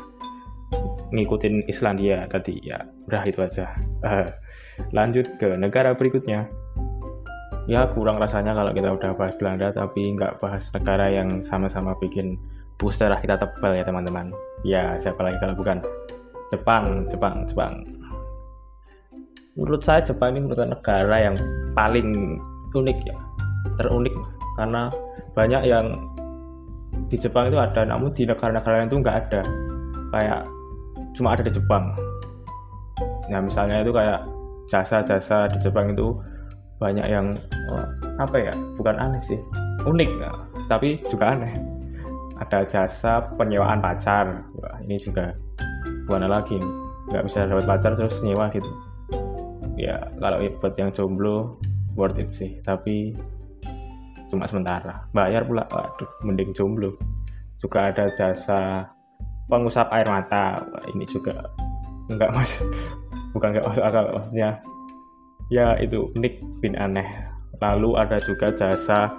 Ngikutin 1.12 1.69
Islandia 1.69 2.25
tadi. 2.33 2.57
Ya 2.64 2.80
udah 3.12 3.21
itu 3.28 3.45
aja. 3.45 3.69
Lanjut 4.97 5.28
ke 5.37 5.52
negara 5.61 5.92
berikutnya. 5.92 6.49
Ya 7.69 7.92
kurang 7.92 8.16
rasanya 8.16 8.57
kalau 8.57 8.73
kita 8.73 8.88
udah 8.88 9.12
bahas 9.21 9.37
Belanda 9.37 9.69
tapi 9.69 10.16
nggak 10.16 10.40
bahas 10.40 10.73
negara 10.73 11.12
yang 11.12 11.45
sama-sama 11.45 11.92
bikin 12.00 12.40
booster 12.80 13.12
kita 13.21 13.37
tebal 13.37 13.76
ya 13.76 13.85
teman-teman. 13.85 14.33
Ya 14.64 14.97
siapa 15.04 15.21
lagi 15.21 15.37
kalau 15.45 15.52
bukan? 15.52 15.85
Jepang 16.49 17.04
Jepang 17.12 17.45
Jepang. 17.45 17.85
Menurut 19.61 19.85
saya 19.85 20.00
Jepang 20.00 20.33
ini 20.33 20.49
merupakan 20.49 20.73
negara 20.73 21.16
yang 21.21 21.37
paling 21.76 22.40
unik 22.73 22.99
ya 23.04 23.19
terunik 23.79 24.14
karena 24.59 24.93
banyak 25.35 25.62
yang 25.64 25.87
di 27.11 27.17
Jepang 27.19 27.50
itu 27.50 27.59
ada 27.59 27.83
namun 27.87 28.14
di 28.14 28.26
negara-negara 28.26 28.83
lain 28.83 28.90
itu 28.90 28.99
nggak 29.02 29.19
ada. 29.26 29.43
Kayak 30.11 30.40
cuma 31.14 31.35
ada 31.35 31.43
di 31.47 31.52
Jepang. 31.55 31.95
Nah 33.31 33.40
misalnya 33.43 33.83
itu 33.83 33.95
kayak 33.95 34.26
jasa-jasa 34.71 35.50
di 35.50 35.59
Jepang 35.62 35.95
itu 35.95 36.14
banyak 36.79 37.07
yang 37.07 37.37
oh, 37.69 37.87
apa 38.17 38.37
ya 38.40 38.55
bukan 38.79 38.97
aneh 38.97 39.21
sih 39.23 39.38
unik. 39.85 40.11
Ya. 40.21 40.31
tapi 40.71 41.02
juga 41.11 41.35
aneh. 41.35 41.50
Ada 42.40 42.64
jasa 42.64 43.26
penyewaan 43.37 43.83
pacar. 43.85 44.47
Wah, 44.57 44.79
ini 44.87 44.97
juga 44.97 45.35
bukan 46.09 46.31
lagi? 46.31 46.57
Nggak 47.11 47.25
bisa 47.26 47.45
dapat 47.50 47.67
pacar 47.67 47.93
terus 47.99 48.23
nyewa 48.23 48.49
gitu. 48.55 48.71
Ya 49.76 49.99
kalau 50.23 50.40
buat 50.62 50.75
yang 50.79 50.95
jomblo 50.95 51.59
worth 51.99 52.23
it 52.23 52.31
sih. 52.33 52.62
Tapi 52.62 53.19
cuma 54.31 54.47
sementara. 54.47 55.05
Bayar 55.11 55.45
pula 55.45 55.67
waduh 55.69 56.09
mending 56.23 56.55
jomblo. 56.55 56.95
Juga 57.61 57.93
ada 57.93 58.09
jasa 58.15 58.89
pengusap 59.51 59.91
air 59.91 60.07
mata. 60.07 60.65
Wah, 60.71 60.85
ini 60.95 61.05
juga 61.11 61.51
nggak 62.09 62.31
mas. 62.33 62.63
Bukan 63.35 63.53
nggak 63.53 63.67
masuk 63.67 63.85
akal 63.85 64.05
maksudnya. 64.15 64.63
Ya 65.51 65.75
itu 65.83 66.09
unik 66.17 66.63
bin 66.63 66.79
aneh. 66.79 67.07
Lalu 67.61 67.99
ada 67.99 68.17
juga 68.23 68.55
jasa 68.55 69.11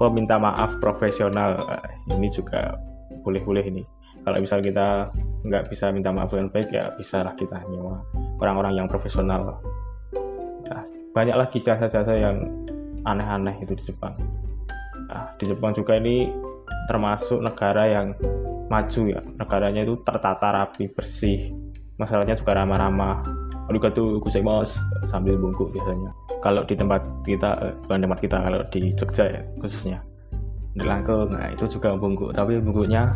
peminta 0.00 0.40
maaf 0.40 0.80
profesional. 0.80 1.60
Ini 2.08 2.28
juga 2.32 2.74
boleh-boleh 3.22 3.64
ini. 3.68 3.84
Kalau 4.24 4.40
misal 4.40 4.64
kita 4.64 5.12
nggak 5.44 5.68
bisa 5.68 5.92
minta 5.92 6.08
maaf 6.08 6.32
dengan 6.32 6.48
baik 6.48 6.72
ya 6.72 6.88
bisa 6.96 7.20
lah 7.20 7.36
kita 7.36 7.60
nyewa 7.68 8.00
orang-orang 8.40 8.80
yang 8.80 8.88
profesional. 8.88 9.60
Nah, 10.72 10.82
banyak 11.12 11.36
lagi 11.36 11.60
jasa-jasa 11.60 12.16
yang 12.16 12.40
aneh-aneh 13.04 13.60
itu 13.60 13.76
di 13.76 13.84
Jepang 13.84 14.16
nah, 15.14 15.30
di 15.38 15.46
Jepang 15.46 15.70
juga 15.72 15.94
ini 15.94 16.28
termasuk 16.90 17.40
negara 17.40 17.86
yang 17.86 18.06
maju 18.68 19.02
ya. 19.08 19.20
Negaranya 19.38 19.86
itu 19.86 19.94
tertata 20.02 20.50
rapi 20.50 20.90
bersih. 20.90 21.52
Masalahnya 22.00 22.34
juga 22.34 22.58
ramah-ramah. 22.58 23.22
Arigato 23.64 24.20
gozaimasu 24.20 24.76
sambil 25.08 25.40
bungkuk 25.40 25.72
biasanya. 25.72 26.12
Kalau 26.44 26.68
di 26.68 26.76
tempat 26.76 27.00
kita 27.24 27.50
eh, 27.64 27.72
bukan 27.86 28.04
tempat 28.04 28.18
kita 28.20 28.36
kalau 28.44 28.60
di 28.68 28.92
Jogja 28.92 29.24
ya 29.24 29.42
khususnya. 29.56 29.98
Di 30.76 30.84
nah 30.84 31.46
itu 31.48 31.64
juga 31.70 31.96
bungkuk. 31.96 32.36
Tapi 32.36 32.60
bungkuknya 32.60 33.14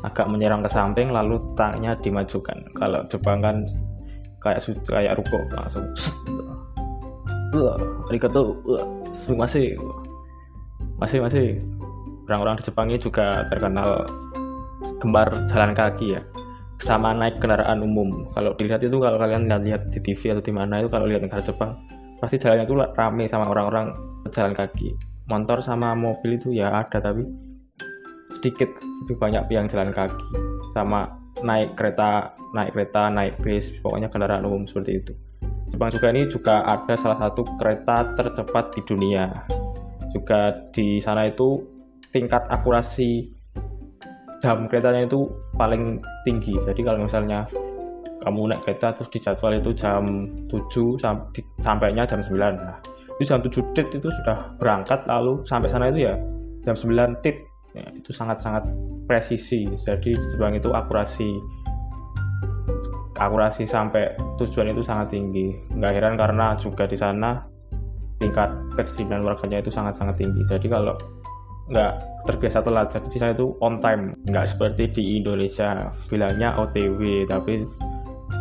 agak 0.00 0.30
menyerang 0.32 0.64
ke 0.64 0.70
samping 0.72 1.12
lalu 1.12 1.36
tangannya 1.52 1.92
dimajukan. 2.00 2.56
Kalau 2.80 3.04
Jepang 3.12 3.44
kan 3.44 3.56
kayak 4.40 4.64
kayak 4.88 5.20
ruko 5.20 5.36
langsung. 5.52 5.84
Arigato 8.08 8.56
masih 9.36 9.76
masih 11.00 11.18
masih 11.24 11.46
orang-orang 12.28 12.60
di 12.60 12.64
Jepang 12.68 12.86
ini 12.92 13.00
juga 13.00 13.48
terkenal 13.48 14.04
gemar 15.00 15.32
jalan 15.48 15.72
kaki 15.72 16.14
ya. 16.14 16.22
Sama 16.80 17.12
naik 17.16 17.40
kendaraan 17.40 17.80
umum. 17.80 18.28
Kalau 18.36 18.56
dilihat 18.56 18.84
itu 18.84 18.96
kalau 19.00 19.16
kalian 19.16 19.48
lihat 19.48 19.88
di 19.92 20.00
TV 20.00 20.32
atau 20.36 20.44
di 20.44 20.52
mana 20.52 20.80
itu 20.80 20.88
kalau 20.92 21.08
lihat 21.08 21.24
negara 21.24 21.40
Jepang 21.40 21.72
pasti 22.20 22.36
jalannya 22.36 22.68
itu 22.68 22.76
rame 22.76 23.24
sama 23.26 23.48
orang-orang 23.48 23.96
jalan 24.28 24.52
kaki. 24.52 24.92
Motor 25.28 25.64
sama 25.64 25.96
mobil 25.96 26.36
itu 26.36 26.52
ya 26.52 26.84
ada 26.84 27.00
tapi 27.00 27.24
sedikit 28.36 28.68
lebih 29.04 29.16
banyak 29.16 29.44
yang 29.48 29.68
jalan 29.68 29.92
kaki. 29.92 30.24
Sama 30.76 31.08
naik 31.40 31.76
kereta 31.80 32.36
naik 32.52 32.76
kereta 32.76 33.08
naik 33.08 33.40
bis 33.40 33.72
pokoknya 33.80 34.12
kendaraan 34.12 34.44
umum 34.44 34.68
seperti 34.68 35.00
itu. 35.00 35.12
Jepang 35.72 35.92
juga 35.92 36.06
ini 36.12 36.28
juga 36.28 36.54
ada 36.66 36.94
salah 36.98 37.18
satu 37.28 37.46
kereta 37.56 38.12
tercepat 38.18 38.74
di 38.74 38.80
dunia 38.84 39.30
juga 40.10 40.54
di 40.74 40.98
sana 40.98 41.30
itu 41.30 41.62
tingkat 42.10 42.42
akurasi 42.50 43.30
jam 44.40 44.66
keretanya 44.66 45.06
itu 45.06 45.28
paling 45.54 46.00
tinggi. 46.24 46.56
Jadi 46.64 46.80
kalau 46.82 47.04
misalnya 47.04 47.46
kamu 48.24 48.52
naik 48.52 48.62
kereta 48.68 48.92
terus 48.92 49.08
di 49.12 49.18
jadwal 49.20 49.56
itu 49.56 49.70
jam 49.72 50.04
7 50.52 51.00
sampai 51.00 51.40
sampainya 51.64 52.04
jam 52.04 52.20
9 52.20 52.36
nah 52.36 52.76
itu 53.16 53.24
jam 53.24 53.40
7 53.40 53.52
tit 53.72 53.88
itu 53.96 54.08
sudah 54.08 54.52
berangkat 54.60 55.04
lalu 55.08 55.40
sampai 55.48 55.68
sana 55.72 55.88
itu 55.88 56.08
ya 56.08 56.14
jam 56.64 56.76
9 56.76 57.20
tit. 57.24 57.36
Ya, 57.70 57.86
itu 57.94 58.10
sangat-sangat 58.10 58.66
presisi. 59.06 59.62
Jadi 59.86 60.10
Jepang 60.34 60.58
itu 60.58 60.74
akurasi 60.74 61.30
akurasi 63.14 63.62
sampai 63.62 64.10
tujuan 64.42 64.74
itu 64.74 64.82
sangat 64.82 65.14
tinggi. 65.14 65.54
Nggak 65.78 65.92
heran 65.94 66.14
karena 66.18 66.58
juga 66.58 66.90
di 66.90 66.98
sana 66.98 67.38
tingkat 68.20 68.52
kedisiplinan 68.76 69.24
warganya 69.24 69.64
itu 69.64 69.72
sangat-sangat 69.72 70.20
tinggi. 70.20 70.44
Jadi 70.46 70.68
kalau 70.68 70.94
nggak 71.70 71.92
terbiasa 72.26 72.66
telat 72.66 72.90
jadi 72.90 73.16
saya 73.16 73.32
itu 73.32 73.54
on 73.62 73.78
time 73.78 74.12
nggak 74.28 74.46
seperti 74.46 74.92
di 74.92 75.02
Indonesia. 75.18 75.90
Bilangnya 76.12 76.54
OTW 76.60 77.26
tapi 77.26 77.64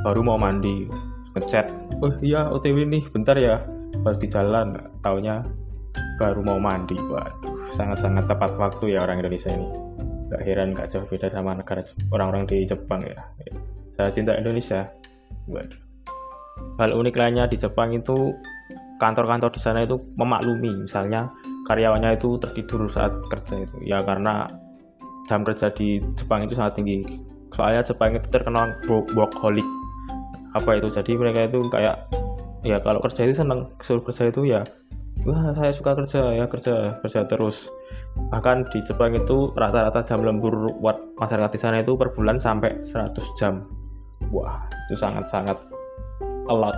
baru 0.03 0.21
mau 0.21 0.37
mandi 0.37 0.85
ngechat. 1.39 1.71
Oh 2.03 2.11
iya 2.19 2.51
OTW 2.51 2.85
nih 2.85 3.03
bentar 3.09 3.39
ya 3.39 3.63
pas 4.03 4.19
di 4.19 4.27
jalan. 4.27 4.75
Taunya 5.01 5.41
baru 6.19 6.43
mau 6.43 6.59
mandi. 6.59 6.99
Waduh 6.99 7.59
sangat-sangat 7.73 8.25
tepat 8.25 8.57
waktu 8.57 8.97
ya 8.97 9.05
orang 9.05 9.21
Indonesia 9.21 9.53
ini. 9.53 9.67
Gak 10.29 10.41
heran 10.45 10.77
gak 10.77 10.93
jauh 10.93 11.05
beda 11.09 11.29
sama 11.29 11.57
negara 11.57 11.81
orang-orang 12.13 12.45
di 12.45 12.65
Jepang 12.65 13.01
ya. 13.01 13.17
Saya 13.97 14.09
cinta 14.13 14.37
Indonesia. 14.37 14.89
Waduh. 15.49 15.79
Hal 16.77 16.91
unik 16.91 17.15
lainnya 17.15 17.47
di 17.47 17.57
Jepang 17.57 17.95
itu 17.95 18.35
kantor-kantor 18.99 19.49
di 19.55 19.61
sana 19.63 19.87
itu 19.87 19.97
memaklumi 20.19 20.85
misalnya 20.85 21.31
karyawannya 21.65 22.19
itu 22.19 22.35
tertidur 22.37 22.91
saat 22.91 23.15
kerja 23.31 23.63
itu. 23.63 23.77
Ya 23.87 24.03
karena 24.03 24.45
jam 25.31 25.41
kerja 25.47 25.71
di 25.73 26.03
Jepang 26.19 26.45
itu 26.45 26.53
sangat 26.53 26.77
tinggi. 26.77 27.23
Soalnya 27.55 27.81
Jepang 27.81 28.13
itu 28.13 28.27
terkenal 28.29 28.75
workaholic. 29.15 29.65
Apa 30.53 30.77
itu? 30.81 30.91
Jadi 30.91 31.15
mereka 31.15 31.47
itu 31.47 31.63
kayak 31.71 32.09
ya 32.67 32.77
kalau 32.83 32.99
kerja 32.99 33.23
itu 33.23 33.39
seneng 33.39 33.71
suruh 33.79 34.03
kerja 34.03 34.27
itu 34.27 34.43
ya 34.43 34.61
wah 35.23 35.55
saya 35.55 35.71
suka 35.71 35.95
kerja 35.95 36.21
ya 36.35 36.45
kerja 36.47 36.99
kerja 37.03 37.19
terus. 37.27 37.71
Bahkan 38.33 38.67
di 38.73 38.83
Jepang 38.83 39.15
itu 39.15 39.53
rata-rata 39.55 40.03
jam 40.03 40.25
lembur 40.25 40.67
buat 40.83 40.97
masyarakat 41.21 41.55
di 41.55 41.59
sana 41.59 41.77
itu 41.79 41.95
per 41.95 42.11
bulan 42.11 42.41
sampai 42.41 42.71
100 42.83 43.15
jam. 43.39 43.63
Wah 44.33 44.59
itu 44.89 44.99
sangat-sangat 44.99 45.55
alat 46.49 46.75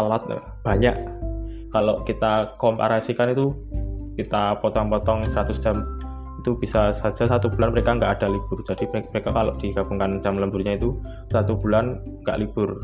alat 0.00 0.22
banyak 0.64 0.96
kalau 1.76 2.00
kita 2.08 2.56
komparasikan 2.56 3.36
itu 3.36 3.52
kita 4.16 4.56
potong-potong 4.64 5.28
100 5.28 5.60
jam 5.60 5.84
itu 6.40 6.56
bisa 6.56 6.96
saja 6.96 7.28
satu 7.28 7.52
bulan 7.52 7.76
mereka 7.76 8.00
nggak 8.00 8.12
ada 8.16 8.32
libur. 8.32 8.64
Jadi 8.64 8.88
mereka 8.88 9.28
kalau 9.28 9.52
digabungkan 9.60 10.24
jam 10.24 10.40
lemburnya 10.40 10.80
itu 10.80 10.96
satu 11.28 11.52
bulan 11.60 12.00
nggak 12.24 12.40
libur. 12.40 12.80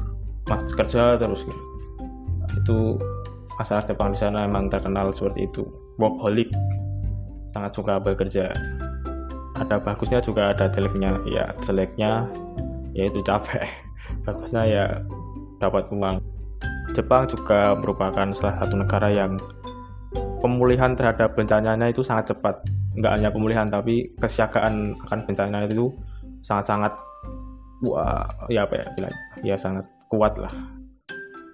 Masih 0.50 0.76
kerja 0.76 1.16
terus 1.16 1.46
gitu. 1.48 1.62
itu 2.52 3.00
masalah 3.56 3.80
Jepang 3.88 4.12
di 4.12 4.20
sana 4.20 4.44
memang 4.44 4.68
terkenal 4.68 5.08
seperti 5.16 5.48
itu. 5.48 5.64
Workaholic. 5.96 6.52
Sangat 7.56 7.72
suka 7.72 7.96
bekerja. 7.96 8.52
Ada 9.56 9.80
bagusnya 9.80 10.20
juga 10.20 10.52
ada 10.52 10.68
jeleknya. 10.68 11.16
Ya 11.24 11.48
jeleknya 11.64 12.28
yaitu 12.92 13.24
capek. 13.24 13.64
Bagusnya 14.28 14.62
ya 14.68 14.84
dapat 15.62 15.88
uang 15.88 16.20
Jepang 16.92 17.24
juga 17.24 17.72
merupakan 17.72 18.28
salah 18.36 18.56
satu 18.60 18.76
negara 18.76 19.08
yang 19.08 19.40
pemulihan 20.44 20.92
terhadap 20.92 21.32
bencananya 21.32 21.88
itu 21.88 22.04
sangat 22.04 22.34
cepat. 22.34 22.60
Nggak 22.92 23.12
hanya 23.16 23.28
pemulihan, 23.32 23.66
tapi 23.68 24.12
kesiagaan 24.20 24.92
akan 25.08 25.18
bencana 25.24 25.64
itu 25.64 25.88
sangat-sangat 26.44 26.92
wah 27.82 28.26
ya 28.46 28.62
apa 28.62 28.78
ya 28.78 28.84
bilang 28.94 29.14
ya 29.42 29.54
sangat 29.56 29.88
kuat 30.12 30.36
lah. 30.36 30.52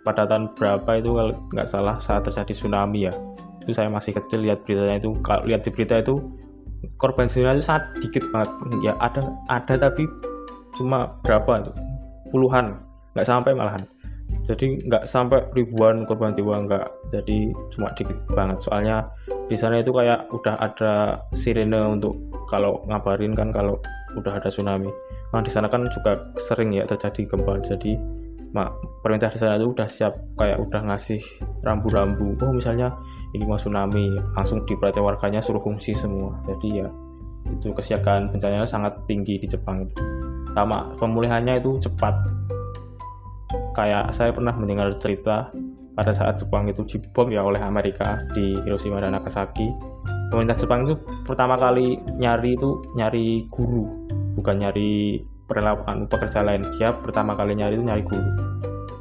Pada 0.02 0.26
tahun 0.26 0.56
berapa 0.56 0.90
itu 0.98 1.10
kalau 1.14 1.34
nggak 1.54 1.68
salah 1.68 1.96
saat 2.02 2.26
terjadi 2.26 2.52
tsunami 2.56 3.06
ya, 3.06 3.12
itu 3.62 3.70
saya 3.76 3.86
masih 3.92 4.16
kecil 4.16 4.42
lihat 4.42 4.64
beritanya 4.66 4.98
itu 4.98 5.14
kalau 5.22 5.46
lihat 5.46 5.62
di 5.62 5.70
berita 5.70 6.00
itu 6.02 6.18
korban 6.98 7.30
tsunami 7.30 7.62
itu 7.62 7.66
sangat 7.70 7.84
dikit 8.02 8.24
banget. 8.34 8.50
Ya 8.82 8.98
ada 8.98 9.20
ada 9.46 9.74
tapi 9.78 10.08
cuma 10.74 11.14
berapa 11.22 11.62
itu? 11.62 11.72
Puluhan 12.34 12.82
nggak 13.14 13.26
sampai 13.28 13.54
malahan 13.54 13.82
jadi 14.48 14.80
nggak 14.80 15.04
sampai 15.04 15.44
ribuan 15.52 16.08
korban 16.08 16.32
jiwa 16.32 16.64
nggak. 16.64 17.12
Jadi 17.12 17.52
cuma 17.76 17.92
dikit 17.92 18.16
banget. 18.32 18.64
Soalnya 18.64 19.04
di 19.44 19.60
sana 19.60 19.76
itu 19.76 19.92
kayak 19.92 20.32
udah 20.32 20.56
ada 20.56 21.20
sirene 21.36 21.76
untuk 21.84 22.16
kalau 22.48 22.80
ngabarin 22.88 23.36
kan 23.36 23.52
kalau 23.52 23.76
udah 24.16 24.40
ada 24.40 24.48
tsunami. 24.48 24.88
Nah 25.36 25.44
di 25.44 25.52
sana 25.52 25.68
kan 25.68 25.84
juga 25.92 26.32
sering 26.48 26.72
ya 26.72 26.88
terjadi 26.88 27.28
gempa. 27.28 27.60
Jadi 27.60 28.00
mak 28.56 28.72
pemerintah 29.04 29.28
di 29.28 29.36
sana 29.36 29.60
itu 29.60 29.68
udah 29.68 29.84
siap 29.84 30.16
kayak 30.40 30.56
udah 30.64 30.80
ngasih 30.88 31.20
rambu-rambu. 31.68 32.40
Oh 32.40 32.56
misalnya 32.56 32.96
ini 33.36 33.44
mau 33.44 33.60
tsunami 33.60 34.16
langsung 34.32 34.64
diperhatikan 34.64 35.04
warganya 35.04 35.44
suruh 35.44 35.60
fungsi 35.60 35.92
semua. 35.92 36.32
Jadi 36.48 36.80
ya 36.80 36.88
itu 37.52 37.68
kesiagaan 37.76 38.32
bencananya 38.32 38.64
sangat 38.64 38.96
tinggi 39.04 39.36
di 39.36 39.44
Jepang 39.44 39.84
itu. 39.84 39.96
Sama 40.56 40.96
pemulihannya 40.96 41.60
itu 41.60 41.76
cepat 41.84 42.16
kayak 43.72 44.12
saya 44.12 44.30
pernah 44.34 44.52
mendengar 44.52 44.92
cerita 45.00 45.52
pada 45.98 46.12
saat 46.14 46.38
Jepang 46.38 46.70
itu 46.70 46.86
dibom 46.86 47.32
ya 47.32 47.42
oleh 47.42 47.58
Amerika 47.58 48.22
di 48.36 48.54
Hiroshima 48.62 49.02
dan 49.02 49.18
Nagasaki. 49.18 49.66
Pemerintah 50.28 50.60
Jepang 50.60 50.84
itu 50.84 50.94
pertama 51.24 51.56
kali 51.56 51.98
nyari 52.20 52.54
itu 52.54 52.78
nyari 52.94 53.48
guru 53.48 53.88
bukan 54.36 54.60
nyari 54.60 55.18
perlakuan 55.48 56.06
pekerja 56.06 56.44
lain. 56.44 56.62
Dia 56.76 56.92
pertama 56.92 57.34
kali 57.34 57.56
nyari 57.56 57.74
itu 57.80 57.84
nyari 57.84 58.02
guru. 58.04 58.30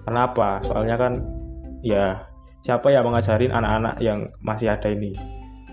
Kenapa? 0.07 0.63
Soalnya 0.63 0.95
kan 0.95 1.13
ya 1.83 2.23
siapa 2.63 2.89
yang 2.89 3.05
mengajarin 3.11 3.51
anak-anak 3.51 3.99
yang 3.99 4.31
masih 4.39 4.71
ada 4.71 4.87
ini? 4.87 5.11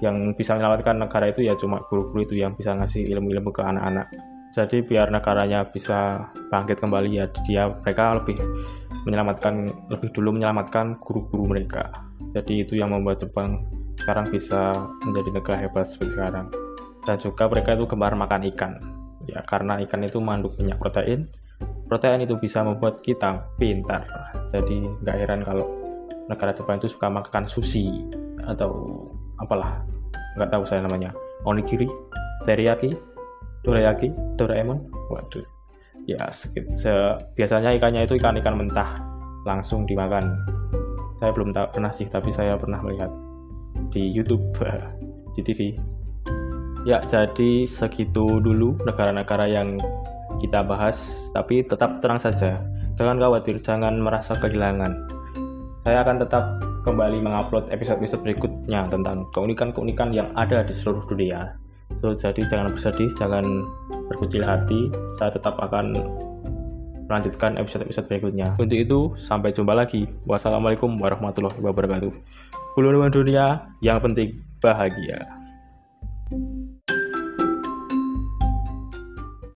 Yang 0.02 0.34
bisa 0.34 0.58
menyelamatkan 0.58 0.98
negara 0.98 1.30
itu 1.30 1.46
ya 1.46 1.54
cuma 1.56 1.80
guru-guru 1.86 2.26
itu 2.26 2.34
yang 2.42 2.58
bisa 2.58 2.74
ngasih 2.74 3.06
ilmu-ilmu 3.06 3.54
ke 3.54 3.62
anak-anak 3.62 4.10
jadi 4.54 4.86
biar 4.86 5.10
negaranya 5.10 5.66
bisa 5.66 6.30
bangkit 6.46 6.78
kembali 6.78 7.10
ya 7.18 7.26
dia 7.42 7.74
mereka 7.82 8.22
lebih 8.22 8.38
menyelamatkan 9.02 9.66
lebih 9.90 10.14
dulu 10.14 10.30
menyelamatkan 10.30 11.02
guru-guru 11.02 11.50
mereka. 11.50 11.90
Jadi 12.38 12.62
itu 12.62 12.78
yang 12.78 12.94
membuat 12.94 13.18
Jepang 13.18 13.66
sekarang 13.98 14.30
bisa 14.30 14.70
menjadi 15.02 15.30
negara 15.34 15.56
hebat 15.58 15.90
seperti 15.90 16.14
sekarang. 16.14 16.46
Dan 17.02 17.18
juga 17.18 17.50
mereka 17.50 17.74
itu 17.74 17.84
gemar 17.90 18.14
makan 18.14 18.46
ikan. 18.54 18.72
Ya 19.26 19.42
karena 19.42 19.82
ikan 19.82 20.06
itu 20.06 20.22
mengandung 20.22 20.54
banyak 20.54 20.78
protein. 20.78 21.26
Protein 21.90 22.22
itu 22.22 22.38
bisa 22.38 22.62
membuat 22.62 23.02
kita 23.02 23.42
pintar. 23.58 24.06
Jadi 24.54 24.86
nggak 25.02 25.16
heran 25.18 25.42
kalau 25.42 25.66
negara 26.30 26.54
Jepang 26.54 26.78
itu 26.78 26.94
suka 26.94 27.10
makan 27.10 27.44
sushi 27.50 28.06
atau 28.46 29.02
apalah. 29.42 29.82
Nggak 30.38 30.54
tahu 30.54 30.62
saya 30.62 30.86
namanya. 30.86 31.10
Onigiri? 31.42 31.90
Teriyaki 32.46 33.13
dorayaki 33.64 34.12
Doraemon. 34.36 34.84
Waduh. 35.10 35.42
Ya 36.04 36.20
se 36.30 36.92
biasanya 37.34 37.72
ikannya 37.74 38.04
itu 38.04 38.20
ikan-ikan 38.20 38.60
mentah. 38.60 38.94
Langsung 39.48 39.88
dimakan. 39.88 40.36
Saya 41.18 41.32
belum 41.32 41.56
tahu 41.56 41.80
pernah 41.80 41.92
sih 41.96 42.06
tapi 42.12 42.30
saya 42.30 42.60
pernah 42.60 42.78
melihat 42.84 43.08
di 43.90 44.12
YouTube 44.12 44.44
di 45.34 45.42
TV 45.42 45.74
ya 46.84 47.00
jadi 47.00 47.64
segitu 47.64 48.44
dulu 48.44 48.76
negara-negara 48.84 49.48
yang 49.48 49.80
kita 50.38 50.60
bahas 50.60 51.00
tapi 51.32 51.64
tetap 51.64 52.04
tenang 52.04 52.20
saja. 52.20 52.60
Jangan 52.94 53.18
khawatir 53.18 53.58
jangan 53.64 53.98
merasa 53.98 54.36
kehilangan. 54.38 54.92
Saya 55.82 56.04
akan 56.06 56.16
tetap 56.22 56.44
kembali 56.84 57.24
mengupload 57.24 57.72
episode-episode 57.72 58.22
berikutnya 58.22 58.86
tentang 58.92 59.26
keunikan-keunikan 59.32 60.12
yang 60.12 60.28
ada 60.36 60.62
di 60.62 60.72
seluruh 60.76 61.04
dunia 61.08 61.56
jadi 62.12 62.44
jangan 62.52 62.76
bersedih 62.76 63.08
jangan 63.16 63.64
berkecil 64.12 64.44
hati. 64.44 64.92
Saya 65.16 65.32
tetap 65.32 65.56
akan 65.56 65.96
melanjutkan 67.08 67.56
episode-episode 67.56 68.04
berikutnya. 68.12 68.52
Untuk 68.60 68.76
itu 68.76 69.00
sampai 69.16 69.56
jumpa 69.56 69.72
lagi. 69.72 70.04
Wassalamualaikum 70.28 71.00
warahmatullahi 71.00 71.56
wabarakatuh. 71.56 72.12
Bulu 72.76 73.06
dunia 73.08 73.64
yang 73.80 74.02
penting 74.02 74.44
bahagia 74.60 75.44